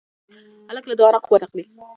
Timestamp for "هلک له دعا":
0.69-1.09